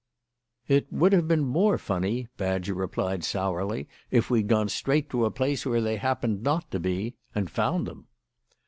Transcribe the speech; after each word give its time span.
"It 0.67 0.91
would 0.91 1.13
have 1.13 1.27
been 1.27 1.45
more 1.45 1.77
funny," 1.77 2.27
Badger 2.35 2.73
replied 2.73 3.23
sourly, 3.23 3.87
"if 4.09 4.31
we'd 4.31 4.47
gone 4.47 4.67
straight 4.67 5.11
to 5.11 5.25
a 5.25 5.29
place 5.29 5.63
where 5.63 5.79
they 5.79 5.97
happened 5.97 6.41
not 6.41 6.71
to 6.71 6.79
be 6.79 7.13
and 7.35 7.51
found 7.51 7.85
them." 7.85 8.07